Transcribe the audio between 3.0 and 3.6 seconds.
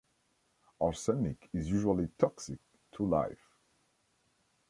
life.